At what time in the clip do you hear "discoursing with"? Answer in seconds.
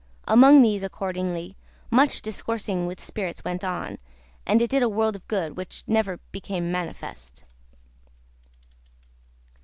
2.23-3.03